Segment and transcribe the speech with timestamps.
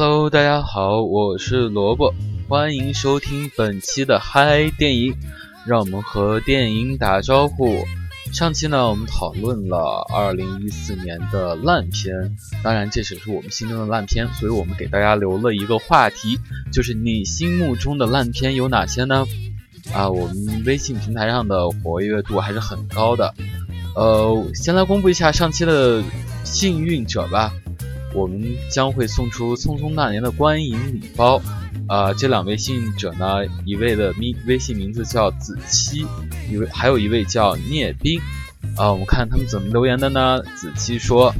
[0.00, 2.14] Hello，大家好，我是萝卜，
[2.48, 5.12] 欢迎收听本期的嗨电影，
[5.66, 7.84] 让我们和电影打招呼。
[8.32, 12.14] 上期呢，我们讨论了2014年的烂片，
[12.62, 16.38] 当然这只是我们心中的烂片，所以我们给大家留了一个话题，
[16.72, 19.26] 就是你心目中的烂片有哪些呢？
[19.92, 23.34] 啊，我们微信平台上的活跃度还是很高的。
[23.96, 26.00] 呃，先来公布一下上期的
[26.44, 27.52] 幸运者吧。
[28.14, 31.40] 我们将会送出《匆匆那年》的观影礼包。
[31.86, 36.06] 啊，这两位幸运者呢，一位的微微信名字叫子期，
[36.50, 38.20] 一位还有一位叫聂冰。
[38.76, 40.42] 啊，我们看他们怎么留言的呢？
[40.54, 41.34] 子期说：“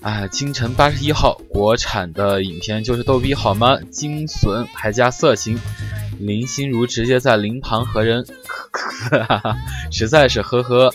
[0.00, 3.76] 啊，京城八十一号国产的影片就是逗逼好吗？
[3.90, 5.58] 精损还加色情。”
[6.20, 8.24] 林心如直接在灵堂和人，
[9.90, 10.94] 实在是呵呵。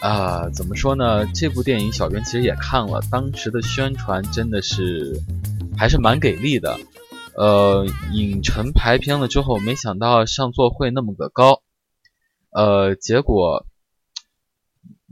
[0.00, 1.26] 啊，怎么说呢？
[1.34, 5.20] 这部电影小编其实也看了，当时的宣传真的是
[5.76, 6.80] 还是蛮给力的。
[7.36, 11.62] 呃，影城排片了之后，没想到上座会那么的高。
[12.50, 13.66] 呃，结果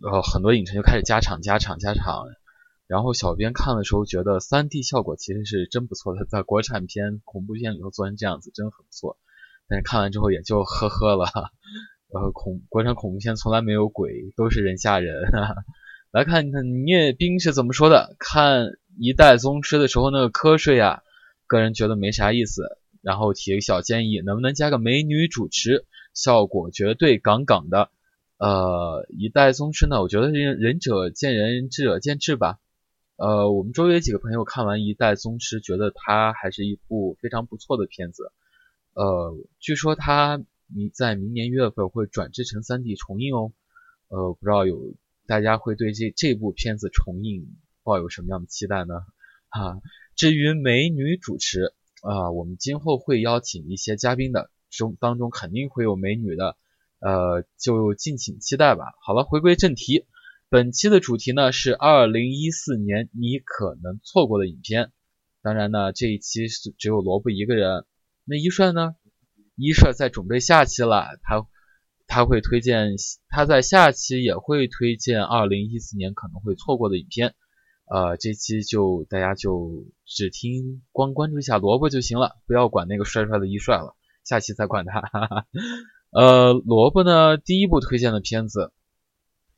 [0.03, 2.25] 呃很多影城就开始加场、加场、加场。
[2.87, 9.19] 然后小编看的时候觉得 3D 效果其实是真不错的，在国产片、恐怖片里头做成这样子真很不错。
[9.69, 11.27] 但是看完之后也就呵呵了。
[12.11, 15.15] 呃，恐国产恐怖片从来没有鬼，都是人吓人。
[16.11, 18.17] 来看看聂冰是怎么说的。
[18.19, 18.63] 看
[18.99, 21.03] 《一代宗师》的时候那个瞌睡啊，
[21.47, 22.63] 个人觉得没啥意思。
[23.03, 27.91] 然后提个小建议，能不能加个美女主持，效果绝对杠杠的。
[28.39, 32.59] 呃，《一代宗师》呢，我觉得仁仁者见仁，智者见智吧。
[33.17, 38.33] 呃，我们周围几个朋友看完《一代宗师》，觉得它还是一部非常不错的片子。
[38.95, 40.43] 呃，据说它。
[40.75, 43.53] 你在明年一月份会转制成 3D 重映哦，
[44.09, 44.95] 呃，不知道有
[45.27, 48.95] 大家会对这这部片子重映抱有什么样的期待呢？
[49.49, 49.81] 啊，
[50.15, 56.57] 至于美女主持啊，我们今后会邀请一些嘉宾的，中当中肯定会有美女的，
[57.01, 58.93] 呃，就敬请期待吧。
[59.01, 60.07] 好了，回归正题，
[60.51, 64.93] 本期的主题呢是2014年你可能错过的影片，
[65.41, 67.87] 当然呢，这一期是只有萝卜一个人，
[68.25, 68.95] 那一帅呢？
[69.59, 71.45] 一帅在准备下期了，他
[72.07, 72.95] 他会推荐，
[73.29, 77.35] 他在下期也会推荐二零一四年可能会错过的影片，
[77.91, 85.03] 呃，这期就大家就只听光关注一下萝卜就行了，不要管那个帅帅的一帅了，下期再管他。
[86.13, 88.73] 呃，萝卜呢，第一部推荐的片子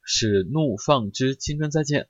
[0.03, 2.05] 是《怒放之青春再见》，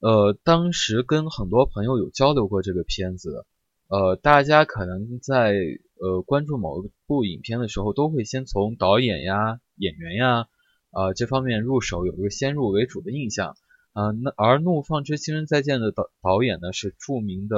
[0.00, 3.46] 呃，当时跟很多朋友有交流过这个片子，
[3.88, 5.54] 呃，大家可能在。
[6.02, 10.48] 呃，关注某一部影片的时候，都会先从导演呀、演员呀，
[10.90, 13.56] 呃这方面入手，有一个先入为主的印象。
[13.92, 17.56] 呃，那而《怒放之青春再见》的导导演呢，是著名的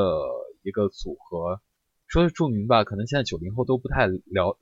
[0.62, 1.62] 一个组合，
[2.06, 4.58] 说是著名吧，可能现在九零后都不太了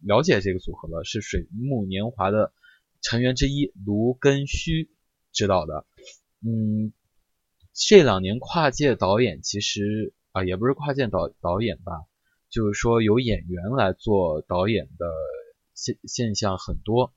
[0.00, 2.54] 了解这个组合了，是水木年华的
[3.02, 4.88] 成员之一卢根须
[5.32, 5.84] 执导的。
[6.42, 6.94] 嗯，
[7.74, 11.92] 这两年跨界导演其实啊，也不是跨界导导演吧。
[12.50, 15.06] 就是说，由演员来做导演的
[15.74, 17.12] 现现象很多，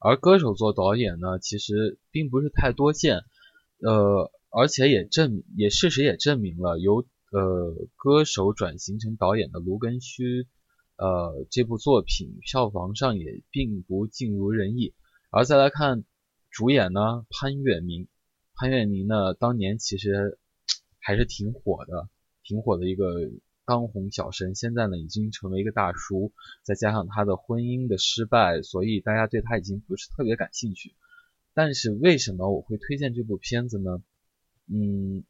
[0.00, 3.20] 而歌手做导演呢，其实并不是太多见。
[3.80, 10.48] 呃，而且也证也事实也证明了，由呃歌手转型成导演的卢庚戌，
[10.96, 14.92] 呃这部作品票房上也并不尽如人意。
[15.30, 16.02] 而再来看
[16.50, 18.08] 主演呢，潘粤明，
[18.56, 20.38] 潘粤明呢，当年其实
[20.98, 22.08] 还是挺火的，
[22.42, 23.04] 挺火的一个。
[23.68, 26.32] 当红小生现在呢已经成为一个大叔，
[26.62, 30.94] 再加上他的婚姻的失败，所以大家对他已经不是特别感兴趣。
[31.52, 34.02] 但是为什么我会推荐这部片子呢？
[34.72, 35.22] 嗯，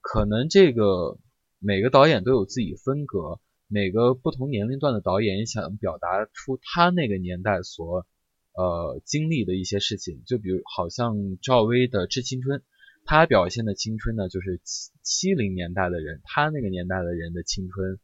[0.00, 1.18] 可能这个
[1.58, 8.06] 每个导演都有自己风格，每个不同年龄段的导演也想表达出他那个年代所
[8.52, 12.60] 呃经历的一些事情，就比如好像赵薇的《致青春》。
[13.04, 17.98] 他表现的青春呢，就是七七零年代的人，他那个年代的人的青春，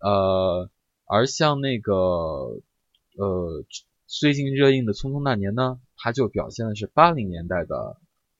[0.00, 0.70] 呃，
[1.04, 3.64] 而像那个呃
[4.06, 7.76] 最近热映的《匆匆那年》呢，他就表现的是八零年代的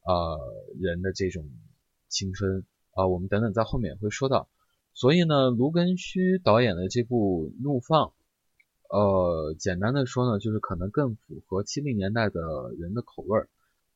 [0.07, 0.39] 呃
[0.81, 1.45] 人的这种
[2.09, 2.65] 青春
[2.95, 4.49] 啊，我们等等在后面也会说到。
[4.95, 8.09] 所以呢，卢庚戌导演的这部《怒放》，
[8.89, 12.41] 呃，简单的说呢，就是可能更符合七零年代的
[12.79, 13.51] 人的口味儿。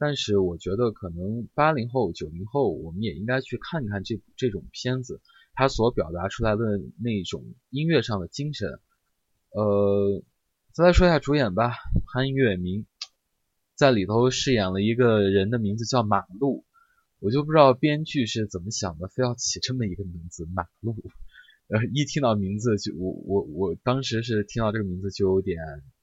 [0.05, 5.21] 但是我觉得可能八零后、九零后，我们也应该去看看这这种片子，
[5.55, 6.65] 它所表达出来的
[7.01, 8.81] 那种音乐上的精神。
[9.53, 10.25] 呃，
[10.73, 11.77] 再来说一下主演吧，
[12.13, 12.85] 潘粤明
[13.77, 16.65] 在里头饰演了一个人的名字叫马路。
[17.21, 20.97] 我就不知道编剧是怎么想的，非要起这么一个名字“马路”。
[21.71, 25.59] 呃，一听到名字就我我我当时是听到这个名字就有点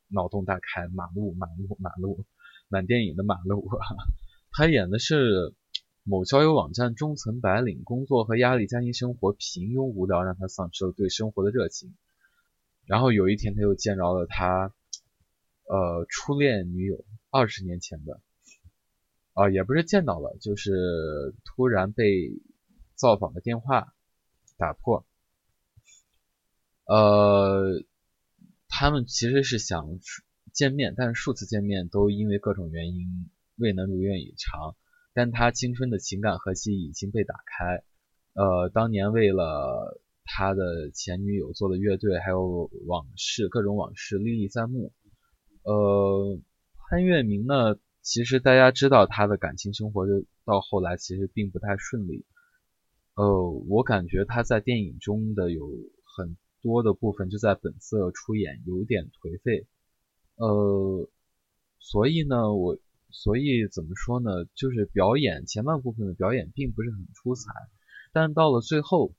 [0.07, 2.23] 脑洞大开，马路马路马路，
[2.69, 3.85] 满电影的马路啊。
[4.51, 5.53] 他演的是
[6.03, 11.93] 某交友网站中层白领，工作和压力、家庭生活平庸无聊，让他丧失了对生活的热情。
[12.85, 14.73] 然后有一天他又见着了他
[15.65, 18.21] 呃初恋女友，二十年前的
[19.33, 22.31] 啊，也不是见到了，就是突然被
[22.95, 23.93] 造访的电话
[24.57, 25.05] 打破。
[26.85, 27.83] 呃，
[28.67, 29.99] 他们其实是想
[30.53, 34.75] 见面，但是数次见面都因为各种原因未能如愿以偿。
[35.13, 37.83] 但他青春的情感和记忆已经被打开。
[38.33, 44.93] 呃，当年为了他的前女友做的乐队，还有往事，各种往事历历在目。
[45.63, 46.39] 呃，
[46.89, 52.25] 潘粤明呢，其实大家知道他的感情生活，就到后来其实并不太顺利。
[53.15, 55.67] 呃，我感觉他在电影中的有
[56.17, 56.37] 很。
[56.61, 59.65] 多的部分就在本色出演，有点颓废，
[60.39, 61.09] 呃，
[61.79, 62.77] 所以呢，我
[63.09, 67.51] 所以怎么说呢，就是表演前半部分的表演并不是很出彩，
[68.13, 69.13] 但到了最后，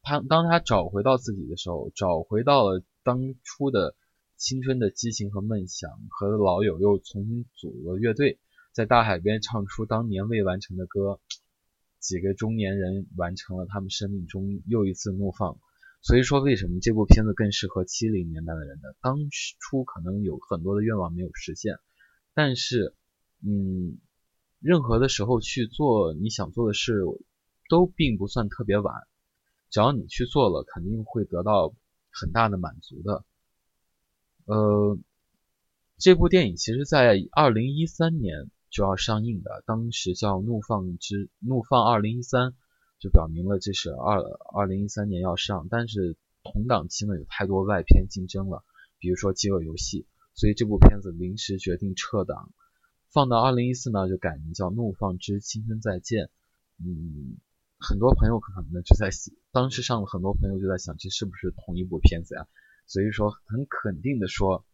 [0.00, 3.94] 他当他找回到自己的时候，找回到了当初的
[4.38, 8.38] 青春的激情和梦想，和老友又重新组了乐队，
[8.72, 11.20] 在大海边唱出当年未完成的歌，
[12.00, 15.58] 几个中年人完成了他们生命中又一次怒放。
[16.02, 18.88] 所以说，为什么这部片子更适合七零年代的人呢？
[19.00, 21.78] 当初可能有很多的愿望没有实现，
[22.34, 22.96] 但是，
[23.40, 23.98] 嗯，
[24.58, 27.04] 任何的时候去做你想做的事，
[27.68, 29.06] 都并不算特别晚。
[29.70, 31.72] 只要你去做了，肯定会得到
[32.10, 33.24] 很大的满足的。
[34.46, 34.98] 呃，
[35.98, 42.50] 这部电影其实在二零一三年就要上映的，当时叫《怒放之怒放二零一三》。
[43.02, 44.22] 就表明了这是二
[44.54, 48.62] 二零一三年要上，但是同档期呢有太多外片竞争了，
[49.00, 50.02] 比如说《饥饿游戏》，
[50.36, 52.52] 所以这部片子临时决定撤档，
[53.10, 56.26] 放到二零一四呢就改名叫《怒放之青春再见》。
[56.78, 57.38] 嗯，
[57.80, 59.10] 很多朋友可能呢就在
[59.50, 62.46] 当时上了很多朋友就在想这是不是同一部片子呀？
[62.86, 64.64] 所以说很肯定的说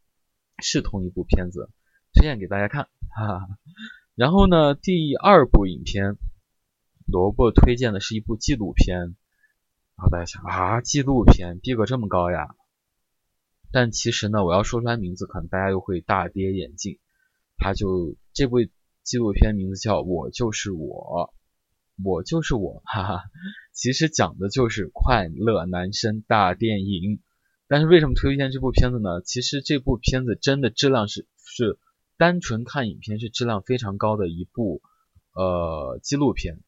[0.62, 1.70] 是同一部片子，
[2.12, 2.90] 推荐给大家看。
[3.08, 3.48] 哈哈。
[4.14, 6.18] 然后呢，第二部影片。
[7.10, 12.54] 萝卜推荐的是一部纪录片，然后大家想啊，纪录片逼格这么高呀？
[13.72, 16.98] 但其实呢，我要说出来名字，可能大家又会大跌眼镜。
[17.56, 18.58] 他就这部
[19.02, 21.32] 纪录片名字叫《我就是我》，
[22.04, 23.24] 我就是我，哈哈。
[23.72, 27.20] 其实讲的就是快乐男生大电影。
[27.66, 29.20] 但是为什么推荐这部片子呢？
[29.22, 31.78] 其实这部片子真的质量是是
[32.16, 34.80] 单纯看影片是质量非常高的一部
[35.34, 36.60] 呃纪录片。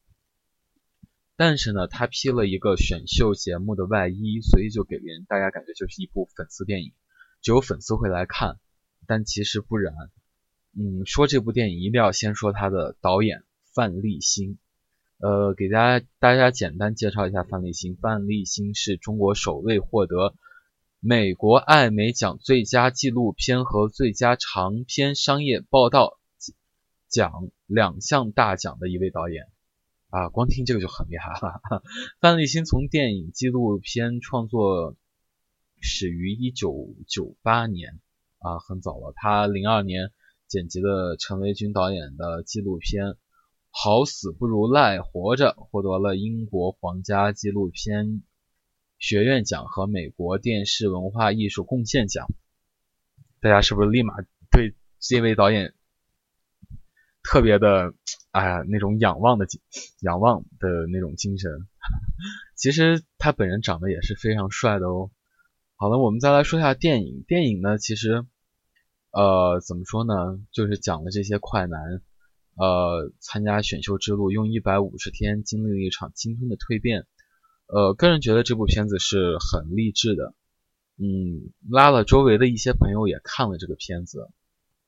[1.43, 6.93] 但是呢，他披了一个选秀节目的外衣，所以就给人大家感觉就是一部粉丝电影，
[7.41, 8.59] 只有粉丝会来看。
[9.07, 9.91] 但其实不然。
[10.77, 13.43] 嗯，说这部电影一定要先说他的导演
[13.73, 14.59] 范立新。
[15.17, 17.95] 呃，给大家大家简单介绍一下范立新。
[17.95, 20.35] 范立新是中国首位获得
[20.99, 26.19] 美国艾美奖最佳纪录片和最佳长篇商业报道
[27.09, 29.47] 奖两项大奖的一位导演。
[30.11, 31.61] 啊，光听这个就很厉害了。
[32.19, 34.97] 范立新从电影纪录片创作
[35.79, 38.01] 始于一九九八年，
[38.39, 39.13] 啊，很早了。
[39.15, 40.11] 他零二年
[40.47, 43.05] 剪辑的陈维军导演的纪录片
[43.69, 48.21] 《好死不如赖活着》，获得了英国皇家纪录片
[48.99, 52.27] 学院奖和美国电视文化艺术贡献奖。
[53.39, 54.15] 大家是不是立马
[54.51, 55.73] 对这位导演
[57.23, 57.93] 特别的？
[58.31, 59.45] 哎呀，那种仰望的
[59.99, 61.51] 仰望的那种精神，
[62.55, 65.11] 其实他本人长得也是非常帅的哦。
[65.75, 67.25] 好了，我们再来说一下电影。
[67.27, 68.25] 电影呢，其实，
[69.11, 72.01] 呃，怎么说呢，就是讲了这些快男，
[72.55, 77.05] 呃，参加选秀之路，用一百五十天经历了一场青春的蜕变。
[77.67, 80.33] 呃，个人觉得这部片子是很励志的。
[80.95, 84.29] 嗯，拉了周围的一些朋友也看了这个片子，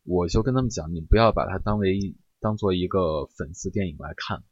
[0.05, 2.15] 我就跟他们讲，你不要把它当为。
[2.43, 4.43] 当做一个粉丝电影来看，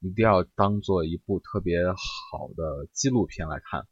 [0.00, 3.86] 一定要当做一部特别好的纪录片来看。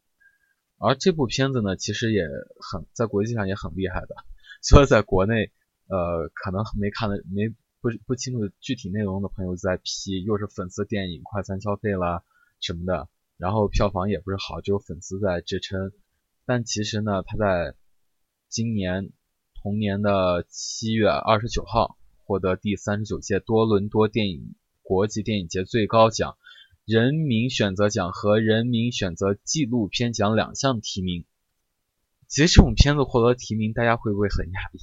[0.77, 2.25] 而这部片子呢，其实也
[2.59, 4.17] 很在国际上也很厉害的。
[4.61, 5.53] 所以在国内，
[5.87, 7.49] 呃，可能没看的没
[7.81, 12.25] 不不清楚具体内容的朋友在批，又是粉丝电影快餐消费了
[12.59, 15.93] 什么的，然后票房也不是好，只有粉丝在支撑。
[16.45, 17.77] 但其实呢，他在
[18.49, 19.13] 今年
[19.63, 21.97] 同年的七月二十九号。
[22.25, 26.37] 获得第三十九届多伦多电影国际电影节最高奖
[26.85, 31.25] 人民选择奖和人民选择纪录片奖两项提名。
[32.27, 34.79] 其实这种片子获得提名，大家会不会很压抑？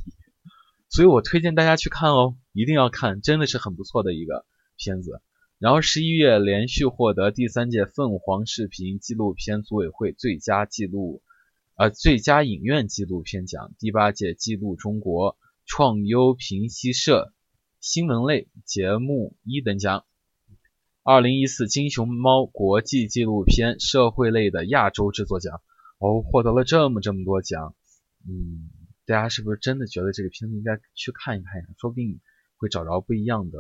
[0.90, 4.46] 所以我推荐大家去看哦，一定要看，真的是很不错的一个
[4.78, 5.22] 片子。
[5.58, 11.22] 然后十一月连续获得第三届凤凰视频纪录片组委会最佳纪录，
[11.76, 17.34] 呃最佳影院纪录片奖，第八届记录中国创优评析社
[17.80, 20.06] 新闻类节目一等奖，
[21.04, 25.62] 二零一四金熊猫国际纪录片社会类的亚洲制作奖，
[26.00, 27.76] 哦，获得了这么这么多奖，
[28.28, 28.70] 嗯，
[29.06, 31.68] 大家是不是真的觉得这个片子应该去看一看呀？
[31.78, 32.20] 说不定
[32.58, 33.58] 会找着不一样的。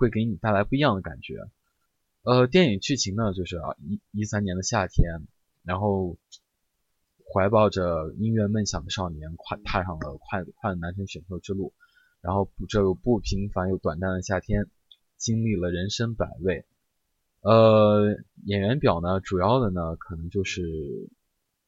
[0.00, 1.34] 会给你带来不一样的感觉。
[2.22, 5.26] 呃，电影剧情呢，就是啊，一一三年的夏天，
[5.64, 6.16] 然后
[7.32, 11.72] 怀抱着音乐梦想的少年，跨踏上了快快乐男神选秀之路。
[12.20, 14.66] 然后这个不平凡又短暂的夏天，
[15.16, 16.64] 经历了人生百味。
[17.40, 21.10] 呃，演员表呢，主要的呢，可能就是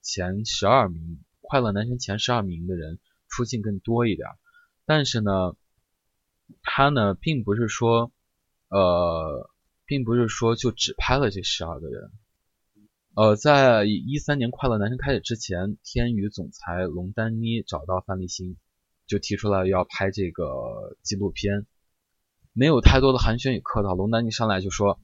[0.02, 2.98] 前十二名快乐男神前十二名的人
[3.28, 4.28] 出镜更多一点。
[4.84, 5.54] 但是呢，
[6.62, 8.12] 他呢，并不是说。
[8.72, 9.50] 呃，
[9.84, 12.12] 并不是说就只拍了这十二个人。
[13.16, 18.56] 呃，在一三年《快乐男生》开始之前，天娱总裁龙丹妮找到范立新，
[19.08, 21.66] 就提出来要拍这个纪录片。
[22.52, 25.00] 没有太多的寒暄与客套，龙丹妮上来就说：“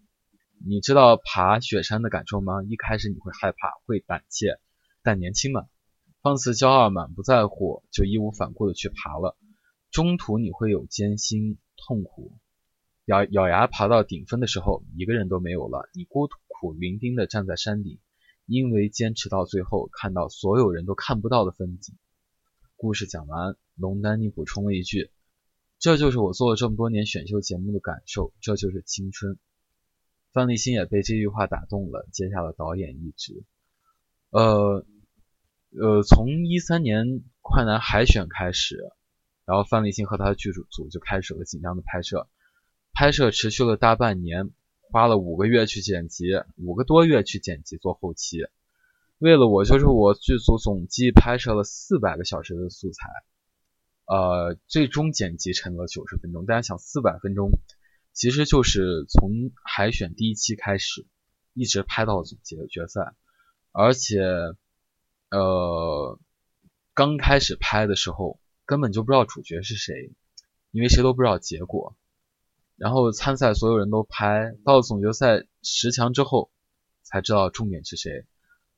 [0.64, 2.62] 你知道爬雪山的感受吗？
[2.62, 4.60] 一开始你会害怕，会胆怯，
[5.02, 5.66] 但年轻嘛，
[6.22, 9.36] 放肆骄傲，满不在乎，就义无反顾的去爬了。
[9.90, 12.32] 中途你会有艰辛、痛苦。”
[13.06, 15.88] 咬咬牙爬到顶峰的时候，一个人都没有了。
[15.92, 17.98] 你孤独苦伶仃地站在山顶，
[18.46, 21.96] 因为坚持到最后，看到所有人都看不到的风景。
[22.76, 25.10] 故事讲完，龙丹妮补充了一句
[25.78, 29.38] ：“这就是我做了这么多年选秀节目的感受，这就是青春。”
[30.32, 33.44] 范立新也被这句话打动了，接下了导演一职。
[34.30, 34.84] 呃
[35.78, 38.78] 呃，从一三年快男海选开始，
[39.44, 42.28] 然后范立新和他的剧组组就开始了紧张的拍摄。
[42.92, 44.50] 拍摄持续了大半年，
[44.90, 46.26] 花了五个月去剪辑，
[46.56, 48.46] 五个多月去剪辑做后期。
[49.18, 53.08] 为了我，就是我剧组总计拍摄了四百个小时的素材，
[54.06, 56.44] 呃，最终剪辑成了九十分钟。
[56.44, 57.50] 大家想，四百分钟，
[58.12, 61.06] 其实就是从海选第一期开始，
[61.54, 63.14] 一直拍到总决决赛，
[63.72, 64.20] 而且，
[65.30, 66.18] 呃，
[66.92, 70.12] 刚开始拍的时候根本就不知道主角是谁，
[70.70, 71.96] 因为谁都不知道结果。
[72.76, 76.50] 然后参赛所有人都拍，到总决赛十强之后
[77.02, 78.26] 才知道重点是谁。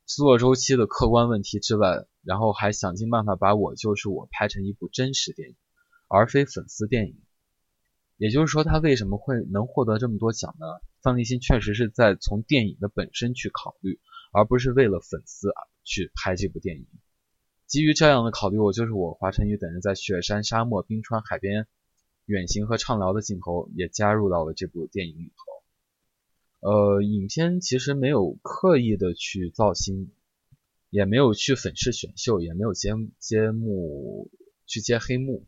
[0.06, 5.56] 制作周期的客观问题之外，然后还想尽办法把我就是我拍成一部真实电影，
[6.08, 7.18] 而非粉丝电影。
[8.16, 10.66] 也就是说，他为什么会能获得这么多奖呢？
[11.02, 14.00] 范立新确实是在从电影的本身去考虑，
[14.32, 16.86] 而不是为了粉丝而去拍这部电影。
[17.66, 21.66] 基于这样的考虑，我就是我华晨宇等人在雪山、沙漠、冰川、海边。
[22.28, 26.68] 远行和畅聊的镜头也加入到了这部电影里头。
[26.68, 30.12] 呃，影片其实没有刻意的去造星，
[30.90, 34.30] 也没有去粉饰选秀，也没有揭揭幕
[34.66, 35.46] 去揭黑幕，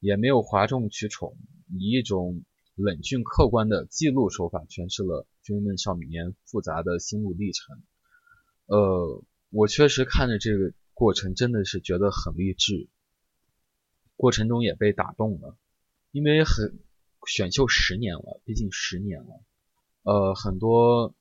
[0.00, 1.34] 也没有哗众取宠，
[1.72, 2.42] 以一种
[2.74, 7.80] 冷峻客观的记录手法诠释了军梦少年复杂的心路历程。
[8.66, 12.86] 呃，我确实看着这个过程真的是觉得很励志，
[14.16, 15.56] 过程中也被打动了。
[16.18, 16.80] 因为很
[17.28, 19.40] 选秀十年了，毕竟十年了，
[20.02, 21.14] 呃，很多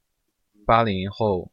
[0.65, 1.51] 八零后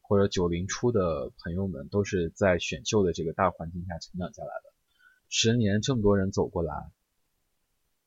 [0.00, 4.72] 或者九零初的朋友们都是在选秀的这个大环境下成长下来的。
[5.28, 6.72] 十年这么多人走过来，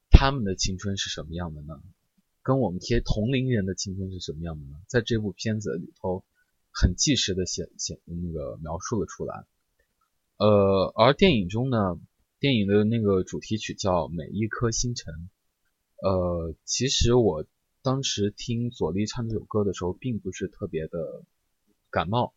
[0.09, 1.81] 他们的青春是什么样的呢？
[2.41, 4.77] 跟我们贴同龄人的青春是什么样的呢？
[4.87, 6.23] 在这部片子里头，
[6.71, 9.43] 很即时的写写那个描述了出来。
[10.37, 11.99] 呃，而电影中呢？
[12.39, 15.11] 电影的那个主题曲叫《每一颗星辰》。
[16.07, 17.45] 呃，其实我
[17.81, 21.23] 当时听左立唱这首歌的时候，并不是特别的
[21.89, 22.35] 感冒，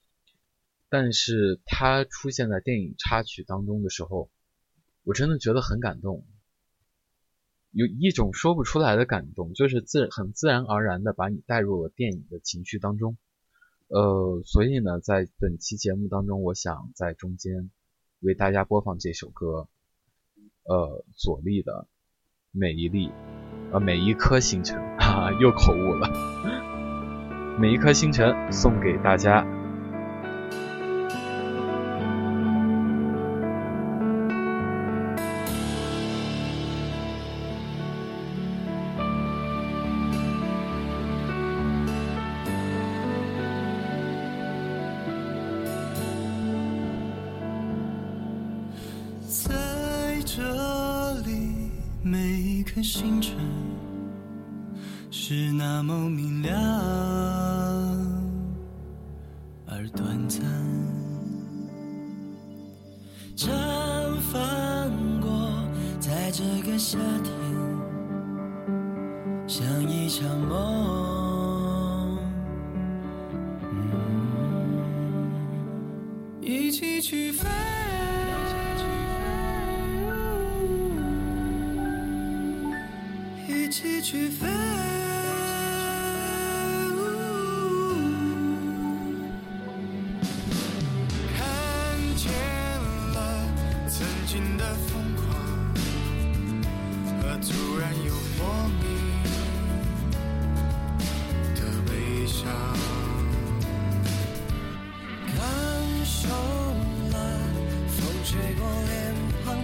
[0.89, 4.31] 但是他出现在电影插曲当中的时候，
[5.05, 6.25] 我真的觉得很感动，
[7.71, 13.19] 有一种说不出来的感动，就是自很自然而然的把你带入了电影的情绪当中。
[13.89, 17.71] 呃，所以呢，在本期节目当中，我想在中间
[18.21, 19.69] 为大家播放这首歌。
[20.71, 21.89] 呃，左立的
[22.53, 23.11] 每一粒，
[23.73, 26.09] 呃，每一颗星辰，哈哈，又口误了。
[27.59, 29.45] 每一颗星辰送给大家。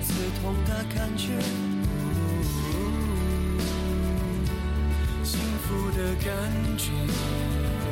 [0.07, 1.33] 刺痛的感觉。
[5.25, 7.86] 幸福的感觉。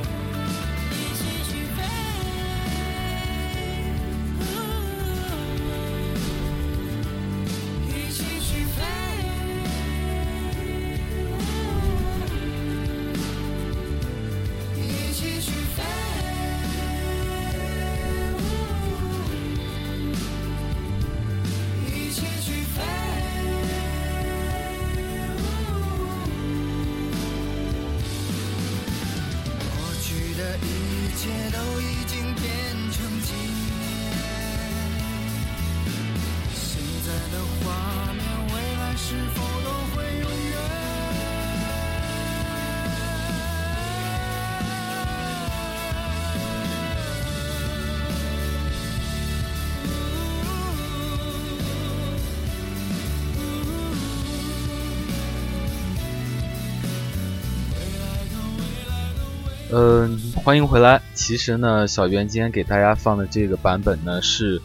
[59.77, 61.03] 嗯，欢迎回来。
[61.15, 64.63] 其实呢，小袁今天给大家放的这个版本呢是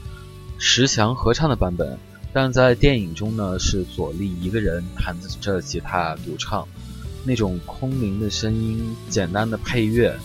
[0.60, 1.98] 石祥合唱的版本，
[2.32, 6.68] 但在电影中呢是左立一个人弹着吉他独唱，
[7.26, 10.16] 那种空灵的声音，简单的配乐，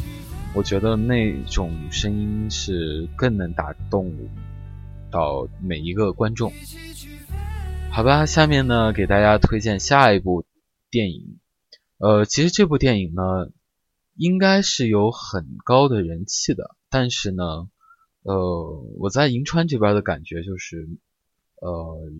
[0.54, 4.12] 我觉得那种声音是更能打动
[5.10, 6.52] 到每一个观众。
[7.90, 10.44] 好吧，下面呢给大家推荐下一部
[10.90, 11.38] 电影。
[11.96, 13.48] 呃，其实这部电影呢。
[14.16, 17.68] 应该是有很高的人气的，但是呢，
[18.22, 20.88] 呃，我在银川这边的感觉就是，
[21.60, 22.12] 呃，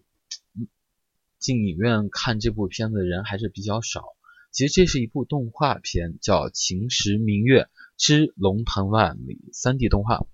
[1.39, 4.03] 进影院看这部片子的人还是比较少。
[4.51, 10.27] 其实这是一部动画片，叫《秦时明月之龙腾万里》3D 动画。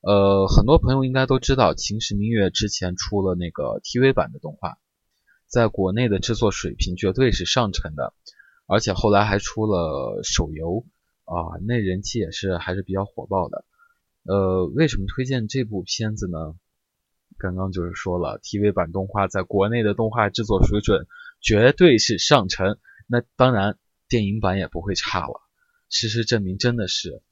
[0.00, 4.78] 呃，很多朋友应该都知道，《秦时明月》之前出了那个 TV 版的动画，
[5.46, 8.14] 在国内的制作水平绝对是上乘的，
[8.66, 10.84] 而且后来还出了手游。
[11.30, 13.64] 啊，那人气也是还是比较火爆的。
[14.24, 16.56] 呃，为什么推荐这部片子呢？
[17.38, 21.06] 刚刚就是说了，TV 版动画在国内的动画制作水准
[21.40, 25.40] 绝对是上乘，那当然电影版也不会差了。
[25.88, 27.22] 事实证明真的是，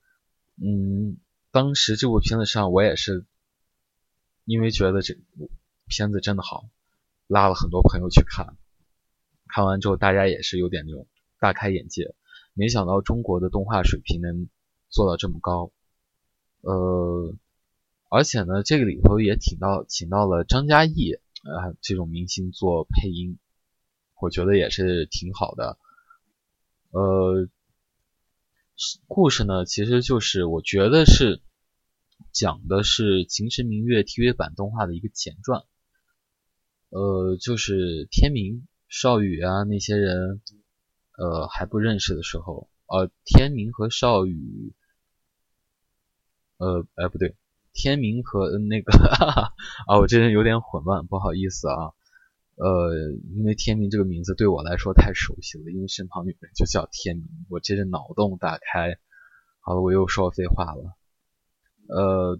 [0.57, 1.19] 嗯，
[1.51, 3.27] 当时这部片子上我也是
[4.45, 5.51] 因为觉得这部
[5.89, 6.71] 片子真的好，
[7.27, 8.57] 拉了很多朋友去看，
[9.49, 11.07] 看完之后大家也是有点那种
[11.41, 12.15] 大开眼界。
[12.59, 14.49] 没想到中国的动画水平能
[14.89, 15.71] 做到这么高，
[16.63, 17.33] 呃，
[18.09, 23.39] 而且呢，这个里头也请到请到了张嘉译啊这种明星做配音，
[24.21, 25.79] 我觉得也是挺好的。
[26.91, 27.49] 呃，
[29.07, 31.41] 故事呢，其实就是我觉得是
[32.33, 35.63] 讲的是《秦时明月》TV 版动画的一个前传，
[36.89, 40.43] 呃，就是天明、少羽啊那些人。
[41.19, 44.73] 呃，还不认识的时候，呃，天明和少羽，
[46.59, 47.35] 呃，哎，不对，
[47.73, 49.55] 天明和那个哈哈，
[49.89, 51.91] 啊，我这人有点混乱，不好意思啊，
[52.55, 52.95] 呃，
[53.35, 58.97] 因为天明这个名字对我来说太熟悉了，因为身旁女人就叫天明，我这人脑洞大开，
[59.59, 60.97] 好了，我又说废话了，
[61.89, 62.39] 呃，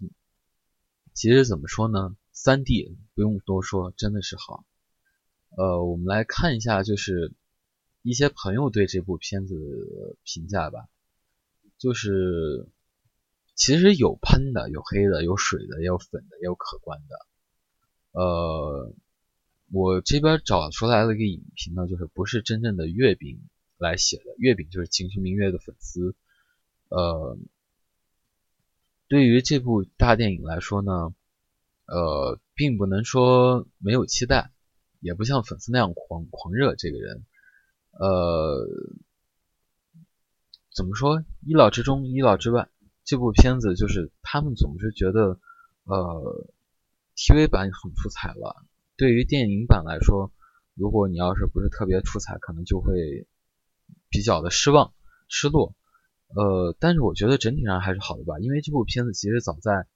[1.15, 4.65] 其实怎么说呢，三 D 不用多说，真的是好，
[5.57, 7.35] 呃，我们来看一下，就是。
[8.09, 10.89] 一些朋友对这部片子评价吧，
[11.77, 12.67] 就是
[13.55, 17.27] 其实有喷的，有黑的，有水的，也有粉的，也有可观的。
[18.13, 18.95] 呃，
[19.71, 23.43] 我这边找出来了一个影评呢，就是不是真正的月饼
[23.77, 26.17] 来写的，月饼就是《秦时明月》的粉丝。
[26.89, 27.37] 呃，
[29.07, 31.15] 对于这部大电影来说呢，
[31.85, 34.51] 呃，并不能说没有期待，
[34.99, 37.27] 也不像粉丝那样狂狂热这个人。
[37.99, 38.65] 呃，
[40.73, 41.25] 怎么说？
[41.45, 42.69] 意料之中，意料之外。
[43.05, 45.41] 这部片子就是他们总是觉得，
[45.85, 46.47] 呃
[47.17, 48.65] ，TV 版很出彩了。
[48.97, 50.31] 对于电影版来说，
[50.75, 53.27] 如果你要是不是特别出彩，可能就会
[54.11, 54.93] 比较的失望、
[55.27, 55.75] 失落。
[56.29, 59.87] 呃，但是我觉得整体上还是好的吧，因为这部片子其实早在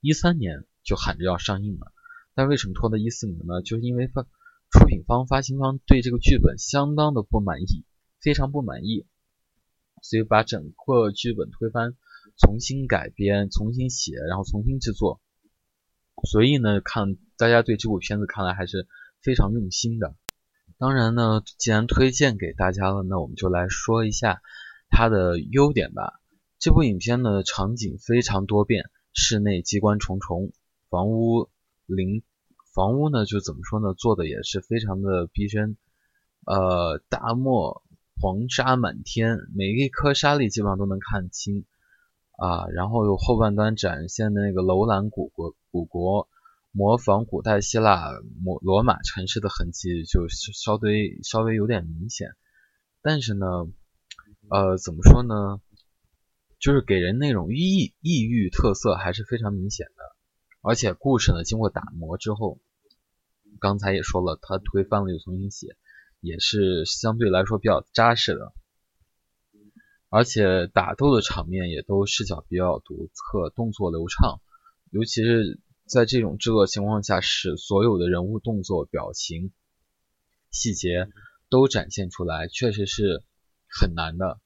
[0.00, 1.92] 一三年就喊着要上映了，
[2.34, 3.62] 但为什么拖到一四年呢？
[3.62, 4.26] 就是因为放
[4.70, 7.84] 出品方、发行方对这个剧本相当的不满意，
[8.20, 9.06] 非常不满意。
[10.02, 11.94] 所以把整个剧本推翻，
[12.38, 15.20] 重新改编，重新写，然后重新制作。
[16.30, 18.86] 所以呢，看大家对这部片子看来还是
[19.20, 20.14] 非常用心的。
[20.78, 24.40] 当然呢，既然推荐给大家了，那我们就来说一下
[24.88, 26.20] 它的优点吧。
[26.58, 30.52] 这部影片呢，场景非常多变，室内机关重重，
[30.88, 31.50] 房屋
[31.86, 32.22] 林
[32.80, 35.76] 房屋呢就怎么说呢，做的也是非常的逼真。
[36.46, 37.82] 呃，大漠。
[38.22, 41.64] 黄沙满天，每一颗沙粒基本上都能看清
[42.36, 42.66] 啊。
[42.68, 46.28] 然后有后半段展现的那个楼兰古国古国，
[46.70, 48.10] 模仿古代希腊、
[48.44, 52.28] 罗罗马城市的痕迹，就稍微稍微有点明显。
[53.00, 53.46] 但是呢，
[54.50, 55.62] 呃，怎么说呢？
[56.58, 60.02] 就是给人那种异异域特色还是非常明显的。
[60.60, 62.58] 而且故事呢，经过打磨之后，
[63.60, 65.76] 刚才也说了，他推翻了又重新写。
[66.22, 68.52] 也是相对来说比较扎实的，
[70.10, 74.42] 而且打斗的场面也都视角比较独特，动作流畅，
[74.90, 79.50] 尤其是在这种制作情况下，使所有的人物动作、表情、
[80.50, 81.08] 细节
[81.48, 83.22] 都展现出来，确实是
[83.66, 84.42] 很难的。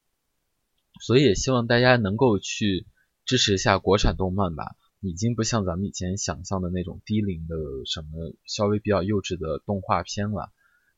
[1.01, 2.87] 所以也希望大家能够去
[3.25, 10.51] 支持一下国产动漫吧，已经不像咱们以前想象的那种低龄的什么稍微比较幼稚的动画片了。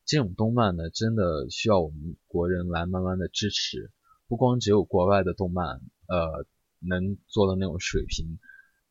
[0.04, 3.90] 这种动漫呢，真的需要我们国人来慢慢的支持。
[4.28, 6.46] 不光只有国外的动漫，呃，
[6.78, 8.38] 能做到那种水平，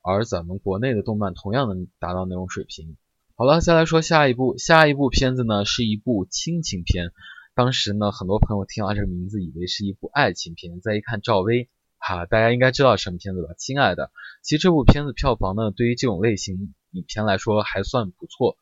[0.01, 2.97] 而咱们国内的动漫同样能达到那种水平。
[3.35, 7.11] 好了，再来说下一部，下一部片子呢是一部亲情片。
[7.53, 10.81] 当时呢，很多朋友听到这个名字，以为是一部爱情片。
[10.81, 11.69] 再一看赵薇，
[12.07, 13.53] 哈，大家应该知道什么片子吧？
[13.57, 14.11] 亲爱的，
[14.43, 18.57] 其实这部片子票房呢，对于这种类型影片来说还算不错，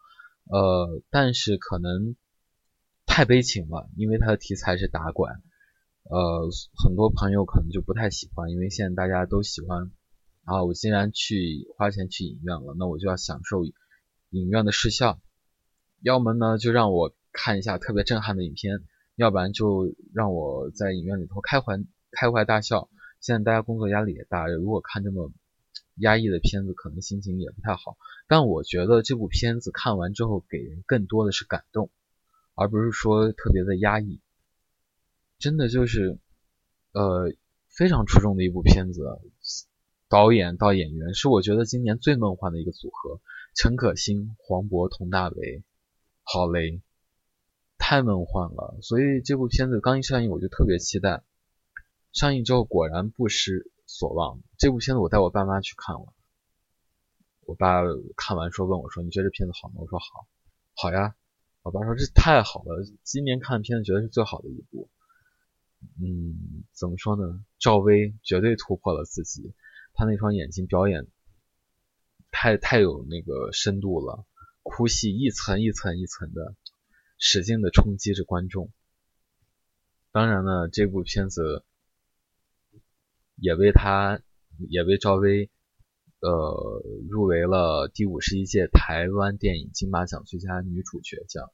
[0.45, 2.15] 呃，但是可能。
[3.05, 5.29] 太悲情了，因为它的题材是打拐，
[6.09, 6.49] 呃，
[6.83, 9.91] 很多朋友可能就不太喜欢，因为现在大家都喜欢
[10.45, 13.65] 啊，我既然去花钱去影院了，那我就要享受
[14.29, 15.19] 影院的视效，
[16.01, 18.79] 要么呢就让我看一下特别震撼的影片，
[19.15, 21.77] 要不然就让我在影院里头开怀
[22.09, 22.89] 开怀大笑。
[23.23, 25.31] 现在大家工作压力也大，如果看这么
[25.95, 27.97] 压抑的片子，可能心情也不太好。
[28.27, 31.89] 但我觉得这部片子看完之后，给人更多的是感动。
[32.55, 34.19] 而不是说特别的压抑，
[35.39, 36.19] 真的就是，
[36.91, 37.33] 呃，
[37.67, 39.19] 非常出众的一部片子。
[40.07, 43.19] 导演到演员是我觉得今年最梦幻的一个组合，
[43.55, 45.63] 陈可辛、黄渤、佟大为，
[46.21, 46.79] 郝蕾，
[47.79, 48.77] 太梦幻了。
[48.83, 51.23] 所以这部片子刚一上映我就特别期待，
[52.13, 54.39] 上映之后果然不失所望。
[54.57, 56.13] 这部片子我带我爸妈去看了，
[57.41, 57.81] 我爸
[58.15, 60.27] 看完说问我说：“你觉得这片子好吗？”我说：“好，
[60.75, 61.15] 好呀。”
[61.63, 64.89] 我爸说这太好了，今年看的片子觉得是最好的一部。
[65.97, 67.43] 嗯，怎么说呢？
[67.57, 69.53] 赵薇绝对突破了自己，
[69.93, 71.07] 她那双眼睛表演
[72.31, 74.25] 太太有那个深度了，
[74.61, 76.53] 哭戏一层一层一层的，
[77.17, 78.69] 使劲的冲击着观众。
[80.11, 81.63] 当然了，这部片子
[83.35, 84.19] 也为她，
[84.69, 85.49] 也为赵薇。
[86.19, 91.51] 呃，入围了第五十一届台湾电影金马奖最佳女主角奖。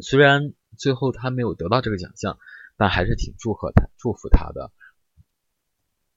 [0.00, 2.40] 虽然最后她没有得到这个奖项，
[2.76, 4.72] 但还是挺祝贺她、祝福她的。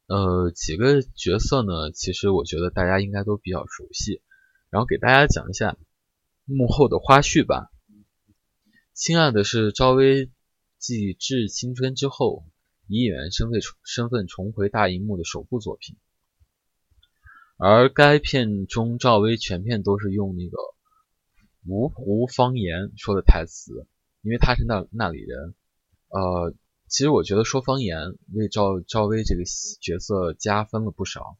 [0.07, 4.23] 呃，几个角色呢，其实我觉得大家应该都比较熟悉，
[4.71, 5.77] 然后给大家讲一下
[6.45, 7.71] 幕后的花絮吧。
[8.95, 10.31] 亲爱的是赵薇
[10.79, 12.43] 继《致青春》之后，
[12.89, 15.95] 以演员身份身份重回大荧幕的首部作品。
[17.55, 20.57] 而该片中赵薇全片都是用那个
[21.67, 23.85] 芜湖方言说的台词，
[24.21, 25.53] 因为她是那那里人。
[26.07, 26.53] 呃，
[26.87, 29.43] 其实我觉得说方言为赵赵薇这个
[29.79, 31.37] 角色加分了不少，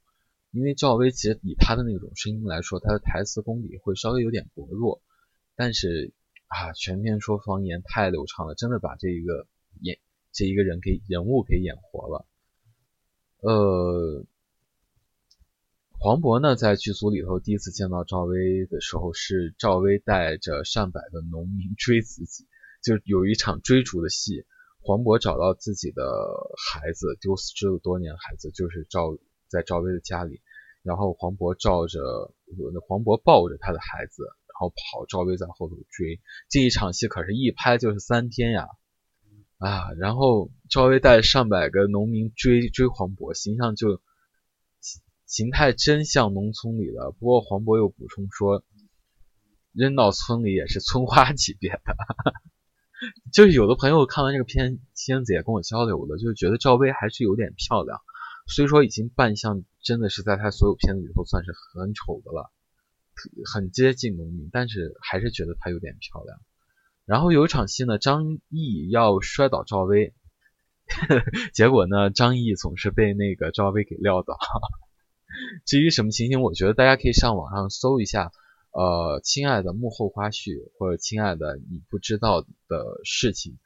[0.52, 5.02] 因为赵薇其实以她的那种声音来说，她的台词功底会稍微有点薄弱，
[5.56, 6.14] 但是
[6.48, 9.48] 啊，全片说方言太流畅了，真的把这一个
[9.80, 9.98] 演
[10.32, 12.26] 这一个人给人物给演活了。
[13.42, 14.26] 呃。
[16.02, 22.48] 黄渤呢，在剧组里头第一次见到赵薇的时候，是赵薇带着上百个农民追自己，
[22.82, 24.46] 就有一场追逐的戏，
[24.80, 26.02] 黄渤找到自己的
[26.72, 29.18] 孩子，丢失了多年孩子，就是赵
[29.50, 30.40] 在赵薇的家里，
[30.84, 32.00] 然后黄渤照着
[32.88, 38.70] 黄渤抱着他的孩子，然后跑，赵薇在后头追，这一场戏可是一拍就是三天呀，
[39.60, 44.02] 啊，然后赵薇带上百个农民追追黄渤，形象就
[45.28, 48.66] 形态真像农村里的，不过黄渤又补充说。
[49.72, 51.96] 扔到村里也是村花级别的，
[53.32, 58.02] 就是有的朋友看完这个片片子也跟我交流了，就是觉得赵薇还是有点漂亮，
[58.48, 62.52] 虽说已经扮相真的是在她所有片子里头算是很丑的了，
[63.46, 66.42] 很接近农民，但是还是觉得她有点漂亮。
[67.10, 70.14] 然后有一场戏呢，张译要摔倒赵薇，
[71.56, 74.38] 结果呢，张译总是被那个赵薇给撂倒。
[75.66, 78.32] 至于什么情形，我觉得大家可以上网上搜一下。
[78.72, 83.58] 呃，亲爱的幕后花絮，或者亲爱的你不知道的事情，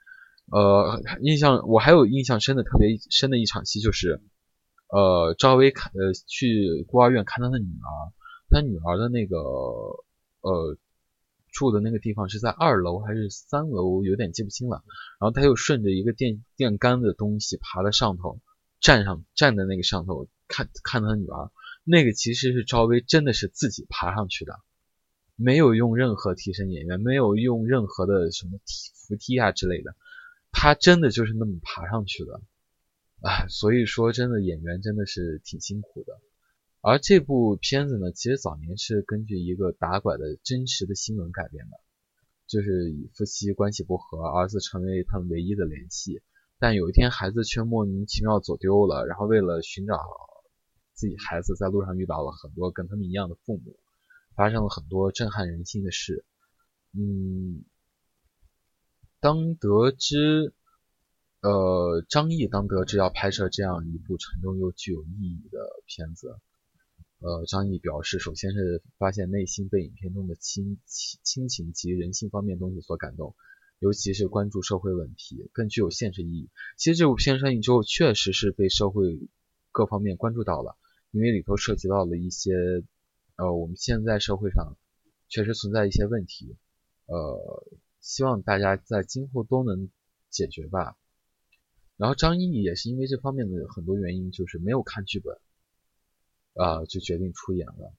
[0.49, 4.21] 呃，印象我还有印象深的特别深的一场戏就是，
[4.87, 7.91] 呃，赵薇看呃去孤儿院看她的女儿，
[8.49, 9.37] 她女儿的那个
[10.39, 10.77] 呃
[11.53, 14.83] 住的那个地方是在二楼还是三楼，有点记不清了。
[15.19, 18.41] 然后他又顺着一个电电杆的东西爬到上头，
[18.81, 21.51] 站上站在那个上头看看他女儿，
[21.83, 24.59] 那个其实是赵薇真的是自己爬上去的。
[25.35, 29.95] 没有用任何替身演员，没有用任何的什么梯扶梯啊之类的，
[30.51, 32.41] 他真的就是那么爬上去的，
[33.21, 36.19] 啊，所以说真的演员真的是挺辛苦的。
[36.85, 41.77] 而这部片子呢，其实早年是根据一个打拐的真实的新闻改编的，
[42.45, 46.21] 就是夫妻关系不和，儿子成为他们唯一的联系，
[46.59, 49.97] 但有一天孩子却莫名其妙走丢了，然后为了寻找
[50.93, 53.77] 自己孩子，在路上遇到了很多跟他们一样的父母。
[54.35, 56.25] 发生了很多震撼人心的事，
[56.91, 57.63] 嗯，
[59.19, 60.55] 当得知，
[61.41, 66.35] 呃，张译当得知要拍摄这样一部沉重又具有意义的片子，
[67.23, 73.33] 呃，张译表示，首先是发现内心被影片中的亲亲情及人性方面东西所感动，
[73.79, 76.49] 尤其是关注社会问题，更具有现实意义。
[76.75, 79.21] 其实这部片上映之后，确实是被社会
[79.71, 80.75] 各方面关注到了，
[81.11, 82.51] 因为里头涉及到了一些。
[83.35, 84.77] 呃，我们现在社会上
[85.27, 86.55] 确实存在一些问题，
[87.07, 87.65] 呃，
[87.99, 89.89] 希望大家在今后都能
[90.29, 90.95] 解决吧。
[91.97, 95.35] 然后张译也是因为这方面的很多原因，就是没有看剧本，
[96.55, 97.93] 啊，就决定出演了。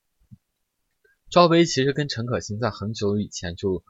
[1.31, 3.83] 赵薇其实跟陈可辛在很久以前就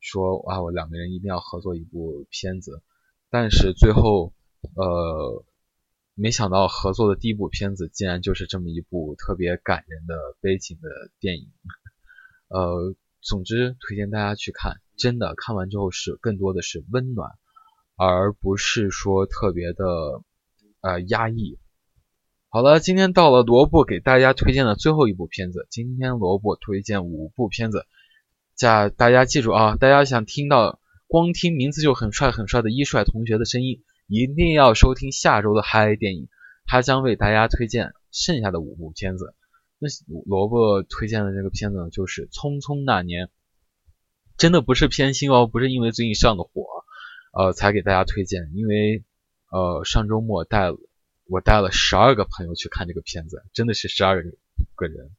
[0.00, 2.82] 说啊，我两个人一定要合作一部片子，
[3.30, 4.32] 但是最后，
[4.74, 5.44] 呃。
[6.18, 10.88] 没想到合作的第一部片子竟然就是这么一部特别感人的悲情的
[11.20, 11.52] 电影，
[12.48, 17.32] 呃，总之推荐大家去看，真的看完之后是更多的是温暖，
[17.96, 19.84] 而不是说特别的
[20.80, 21.58] 呃压抑。
[22.56, 27.84] 好了，今天到了萝卜给大家推荐的最后一部片子，今天萝卜推荐五部片子，
[28.54, 33.82] 加大家记住啊，大家想听到光听名字就很帅很帅的一帅同学的声音。
[34.06, 36.28] 一定要收听下周的嗨电影，
[36.64, 39.34] 他将为大家推荐剩下的五部片子。
[39.78, 39.86] 那
[40.24, 43.26] 萝卜推荐的这个片子呢，就是《匆匆那年》，
[44.38, 46.64] 真的不是偏心哦，不是因为最近上的火，
[47.34, 48.50] 呃，才给大家推荐。
[48.54, 49.04] 因为
[49.52, 50.78] 呃，上周末带了
[51.28, 54.22] 我带了十二个朋友去看这个片子，真的是十二
[54.74, 55.10] 个人。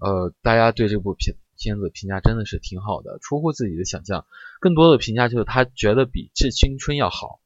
[0.00, 4.26] 呃，大家对这部片片子评价真的是挺好的，出乎自己的想象。
[4.60, 7.40] 更多的评价就是他觉得比《致青春》要好。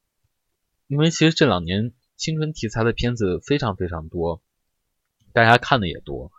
[0.86, 4.42] 因为其实这两年青春题材的片子非常非常多，
[5.32, 6.30] 大家看的也多，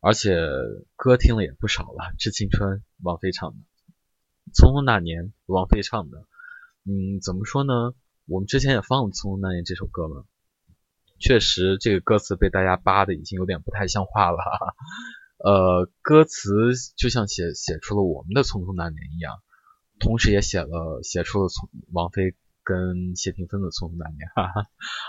[0.00, 0.36] 而且
[0.96, 2.14] 歌听了也不少了。
[2.18, 3.56] 致青春，王菲唱的；
[4.52, 6.26] 匆匆那年，王菲唱的。
[6.84, 7.94] 嗯，怎么说呢？
[8.26, 10.24] 我们之前也放了《匆匆那年》这首歌了，
[11.24, 14.36] 确实这个歌词被大家扒的已经有点不太像话了。
[15.38, 16.50] 呃，歌词
[16.98, 19.32] 就像写写出了我们的匆匆那年一样，
[19.98, 22.34] 同时也写了写出了从王菲。
[22.66, 24.66] 跟谢霆锋的《匆匆那年》，哈哈，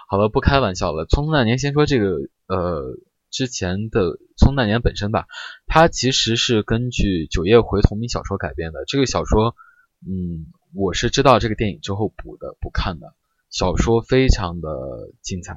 [0.10, 1.06] 好了，不开玩笑了。
[1.10, 2.97] 《匆匆那年》先说这个，呃，
[3.32, 5.25] 之前的《匆匆那年》本身吧，
[5.65, 8.84] 它其实是根据九叶回同名小说改编的。
[8.89, 9.56] 这个小说，
[10.06, 13.15] 嗯，我是知道这个电影之后补的，补看的。
[13.49, 14.67] 小说非常的
[15.21, 15.56] 精彩，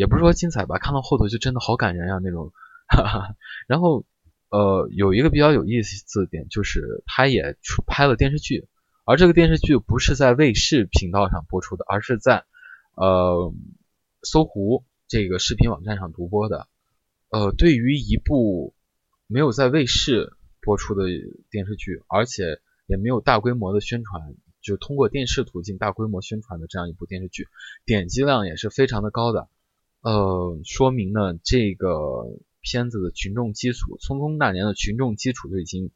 [0.00, 2.54] 也不是说精彩吧，看到后头就真的好感人啊那种，
[2.88, 3.36] 哈哈。
[3.66, 4.06] 然后，
[4.48, 8.66] 呃，有一个比较有意思的点就是，他也出拍了电视剧。
[9.04, 12.46] 而这个电视剧不是在卫视频道上播出的，而是在
[12.94, 13.52] 呃
[14.22, 16.66] 搜狐这个视频网站上独播的。
[17.28, 18.72] 呃，对于一部
[19.26, 20.32] 没有在卫视
[20.62, 21.04] 播出的
[21.50, 27.48] 电视剧，而且也没有大规模的宣传，就通过电视途径大规模宣传的这样一部电视剧，
[27.84, 29.50] 点击量也是非常的高的。
[30.02, 32.24] 呃，说明呢这个
[32.62, 35.90] 片子的群众基础，《匆匆那年》的群众基础就已经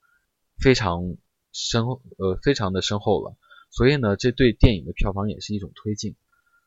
[0.59, 1.17] 非常
[1.53, 1.85] 深，
[2.19, 3.37] 呃，非常的深厚了。
[3.71, 6.17] 所以呢，这对电影的票房也是一种推进。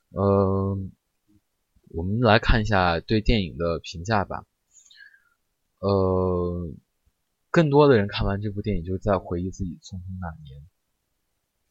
[0.10, 0.78] 呃，
[1.90, 4.46] 我们来看一下对电影的评价吧。
[5.80, 6.74] 呃，
[7.52, 10.66] 更多的人看完这部电影，就在回忆自己匆匆那年。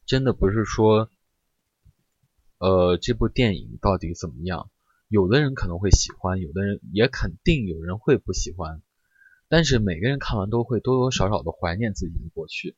[0.05, 1.09] 真的不是说，
[2.57, 4.71] 呃，这部电影到底怎么样？
[5.07, 8.81] 有的人可能会喜欢，有的人也肯定有人会不喜欢。
[9.47, 12.75] 但是每个人看完都会多多少少的怀念自己的过去。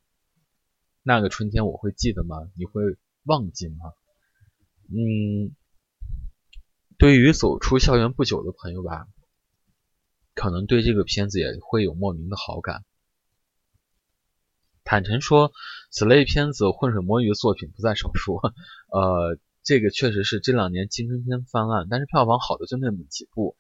[1.02, 2.38] 那个春天我会记得吗？
[2.56, 2.84] 你会
[3.24, 3.94] 忘记吗？
[4.90, 5.56] 嗯，
[6.98, 9.08] 对于走出校园不久的朋友吧，
[10.36, 12.84] 可能对这个片子也会有莫名的好感。
[14.84, 15.52] 坦诚说，
[15.90, 18.40] 此类片子浑水摸鱼的作品不在少数。
[18.92, 23.56] 呃，这个确实是这两年青春片泛滥，但是票房好的就那么几部。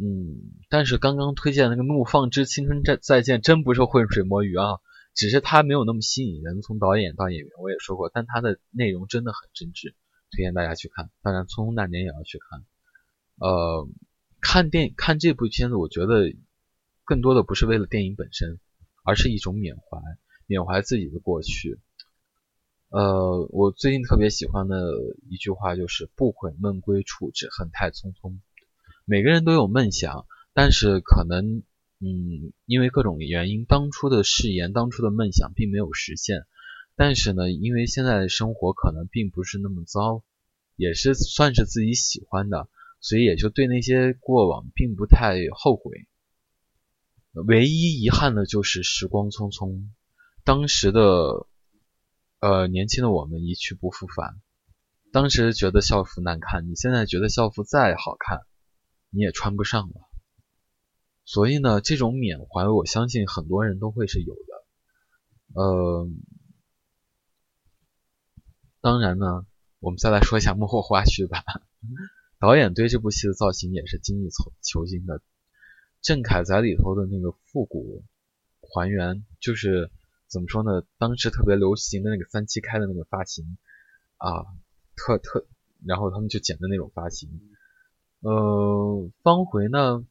[0.00, 4.78] 嗯，但是刚刚推荐那个《怒放之青春再再见》真不是浑水摸鱼啊。
[5.14, 9.92] 只是它没有那么吸引人，从导演到演员我也说过，但它的内容真的很真挚，
[10.30, 11.10] 推荐大家去看。
[11.22, 12.64] 当然，《匆匆那年》也要去看。
[13.34, 13.88] 呃，
[14.40, 16.32] 看电看这部片子，我觉得
[17.04, 18.60] 更多的不是为了电影本身，
[19.02, 19.98] 而是一种缅怀，
[20.46, 21.80] 缅怀自己的过去。
[22.90, 24.92] 呃，我最近特别喜欢的
[25.30, 28.38] 一句话就是“不悔梦归处，只恨太匆匆”。
[29.04, 31.62] 每个人都有梦想，但是可能。
[32.00, 36.46] 嗯，因为各种原因，当初的誓言、当初的梦想并没有实现。
[36.94, 40.22] 但是呢，因为现在的生活可能并不是那么糟，
[40.76, 42.68] 也是算是自己喜欢的，
[43.00, 46.06] 所以也就对那些过往并不太后悔。
[47.32, 49.88] 唯一遗憾的就是时光匆匆，
[50.44, 51.48] 当时的
[52.40, 54.40] 呃年轻的我们一去不复返。
[55.12, 58.40] 当时觉得校服难看，你现在觉得校服再好看，
[59.10, 59.94] 你也穿不上了。
[61.24, 65.60] 所以呢，这种缅怀，我相信很多人都会是有的。
[65.60, 66.08] 呃，
[68.80, 69.46] 当然呢，
[69.80, 71.42] 我们再来说一下 幕后花絮吧。
[72.38, 74.28] 导演对这部戏的造型也是精益
[74.62, 75.22] 求精的。
[76.00, 78.04] 郑恺在里头的那个复古
[78.60, 79.90] 还原，就是
[80.28, 80.84] 怎么说呢？
[80.98, 83.56] 当时特别流行的那个三七开的那个发型
[84.18, 84.44] 啊，
[84.94, 85.46] 特特，
[85.84, 87.30] 然后他们就剪的那种发型。
[88.20, 90.06] 呃，方茴呢？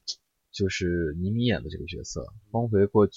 [0.51, 3.07] 就是倪妮演的这个角色，方回过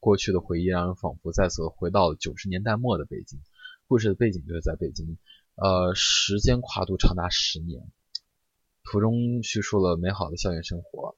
[0.00, 3.38] 过去的回忆，让人仿佛再次回到了九十年代末的北京。
[3.86, 5.16] 故事的背景就是在北京，
[5.54, 7.86] 呃，时间跨度长达十年，
[8.82, 11.16] 途中叙述了美好的校园生活。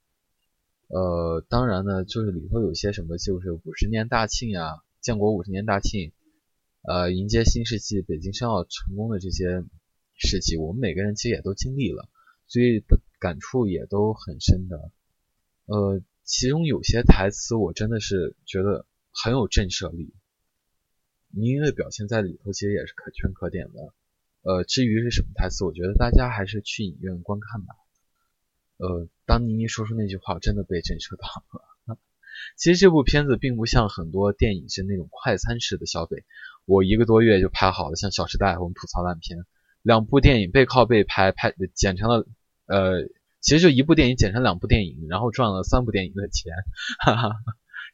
[0.88, 6.12] 呃，当然呢，就是里头有些什么，就是五十年大庆呀，建国五十年大庆，
[6.82, 9.64] 呃，迎接新世纪，北京申奥成功的这些
[10.14, 12.08] 事迹，我们每个人其实也都经历了，
[12.46, 14.90] 所以的感触也都很深的。
[15.64, 20.12] 呃，其中有些台词我真的是觉得很有震慑力，
[21.30, 23.94] 倪妮的表现在里头其实也是可圈可点的。
[24.42, 27.74] 呃，至于是什么台词，我觉得大家还是去影院观看吧。
[28.76, 31.26] 呃，当倪妮说出那句话，我真的被震慑到
[31.58, 31.69] 了。
[32.56, 36.24] 其实这部片子并不像很多电影是那种快餐式的消费，
[36.64, 39.38] 我一个多月就拍好了，像《小时代》我们吐槽烂片，
[39.82, 42.26] 两部电影背靠背拍，拍剪成了
[42.66, 43.08] 呃。
[43.42, 46.52] 其实就一部电影剪成两部电影，然后赚了三部电影的钱，
[46.98, 47.36] 哈哈，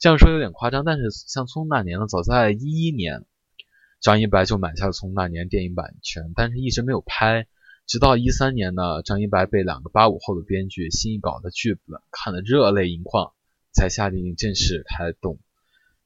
[0.00, 0.84] 这样说有点夸张。
[0.84, 3.24] 但是像《匆匆那年》呢，早在一一年，
[4.00, 7.46] 张一白就买下了《匆匆那年》电影版权，但是一直没有拍。
[7.86, 13.32] 直到一三年呢，张一白被两个八五后的编剧新一稿的剧本看得热泪盈眶，
[13.76, 15.38] 才下定正式开动。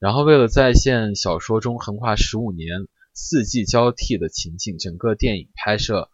[0.00, 6.10] 然后为了再现小说中横跨十五年四季交替的情境，整个电影拍摄。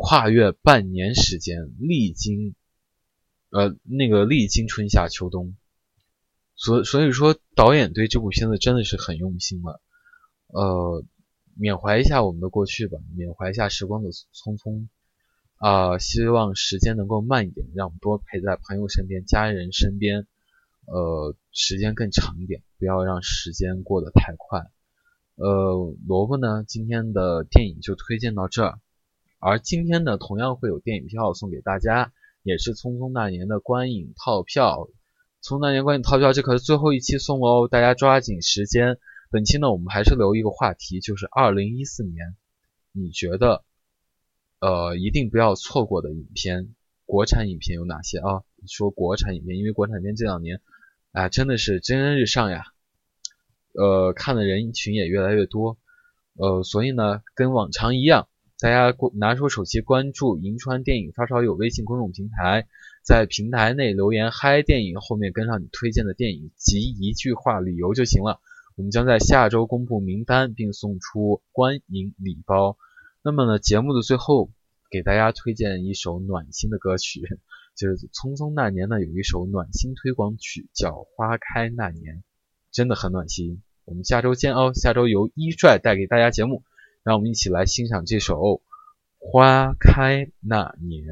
[0.00, 2.54] 跨越半年时间，历经，
[3.50, 5.56] 呃，那个历经春夏秋冬，
[6.54, 9.82] 所所以说导演对这部片子真的是很用心了，
[10.46, 11.04] 呃，
[11.56, 14.86] 缅怀一下我们的过去吧，缅怀一下时光的匆匆，
[15.56, 20.28] 啊，希望时间能够慢一点，让我们多陪在朋友身边、家人身边，
[20.90, 24.70] 呃，时间更长一点，不要让时间过得太快。
[25.36, 28.80] 呃，萝卜呢，今天的电影就推荐到这儿。
[29.38, 32.12] 而今天呢，同样会有电影票送给大家，
[32.42, 34.88] 也是《匆匆那年》的观影套票。
[35.46, 38.98] 《匆匆那年》观影套票，这可是最后一期送哦，大家抓紧时间。
[39.30, 42.34] 本期呢，我们还是留一个话题，就是2014年，
[42.92, 43.62] 你觉得，
[44.58, 46.74] 呃，一定不要错过的影片，
[47.04, 48.42] 国产影片有哪些啊？
[48.66, 50.60] 说国产影片，因为国产片这两年，
[51.18, 52.62] 啊，真的是蒸蒸日上呀。
[53.72, 55.76] 呃看的人群也越来越多，
[56.36, 58.28] 呃，所以呢，跟往常一样，
[58.60, 62.68] 大家拿出手机关注银川电影发烧友微信公众平台，
[63.04, 68.40] 在平台内留言“嗨电影”，后面跟上你推荐的电影及一句话理由就行了。
[68.76, 72.78] 我们将在下周公布名单，并送出观影礼包。
[73.24, 74.52] 那么呢，节目的最后
[74.88, 77.22] 给大家推荐一首暖心的歌曲，
[77.78, 82.16] 就是《匆匆那年》呢有一首暖心推广曲叫《花开那年》，
[82.72, 83.62] 真的很暖心。
[83.84, 86.64] 我们下周见哦，下周由一帅带给大家节目，
[87.04, 88.34] 让我们一起来欣赏这首
[89.20, 91.04] 《花开那年》。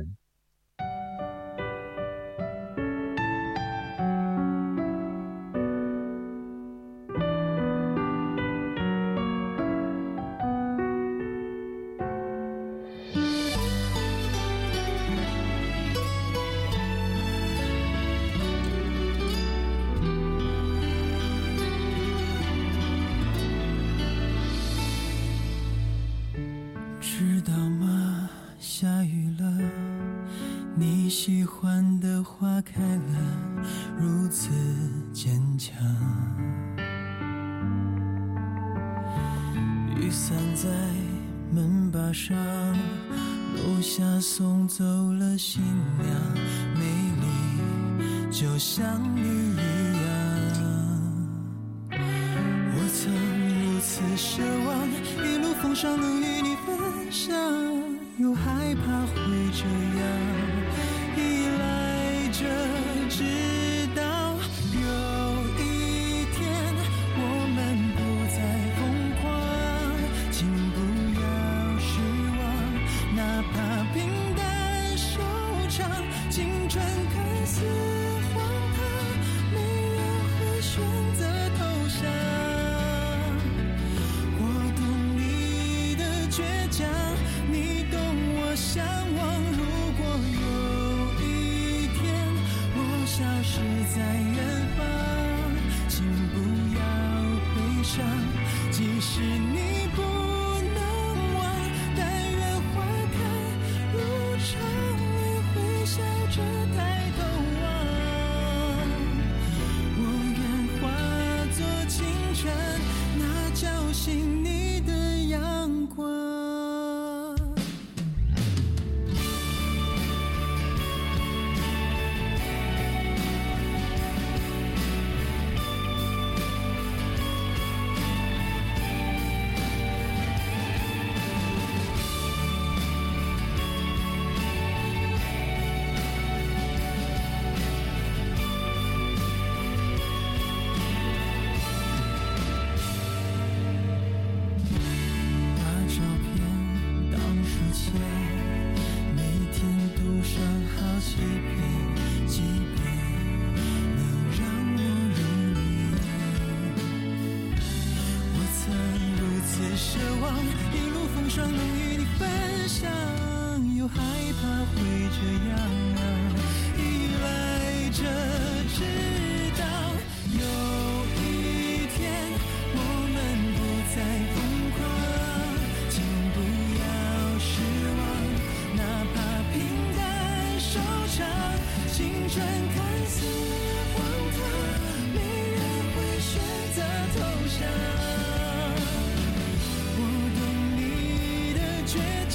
[39.98, 40.68] 雨伞在
[41.50, 42.36] 门把上，
[43.56, 45.62] 楼下送走了新
[45.98, 46.06] 娘，
[46.74, 46.84] 美
[47.20, 49.45] 丽就像你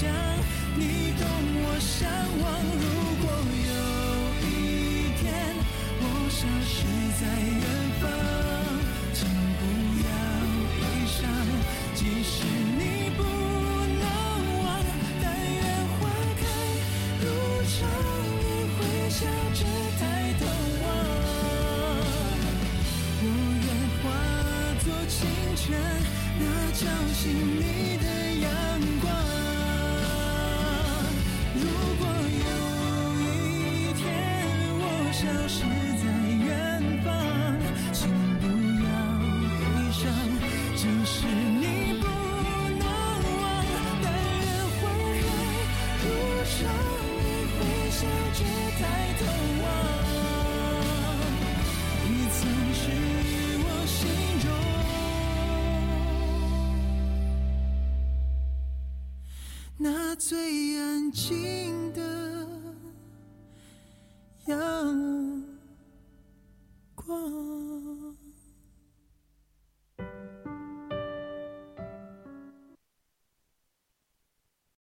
[0.02, 0.10] 倔强，
[0.76, 1.22] 你懂
[1.62, 2.10] 我向
[2.42, 2.44] 往。
[2.82, 2.86] 如
[3.22, 3.26] 果
[3.70, 3.72] 有
[4.42, 4.50] 一
[5.20, 5.24] 天
[6.02, 6.74] 我消失
[7.22, 7.64] 在远
[8.02, 8.04] 方，